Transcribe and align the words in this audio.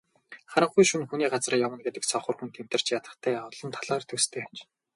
Харанхуй 0.53 0.85
шөнө 0.89 1.05
хүний 1.09 1.29
газар 1.33 1.53
явна 1.65 1.79
гэдэг 1.85 2.03
сохор 2.11 2.35
хүн 2.37 2.49
тэмтэрч 2.55 2.85
ядахтай 2.97 3.33
олон 3.47 3.69
талаар 3.75 4.03
төстэй 4.09 4.41
аж. 4.49 4.57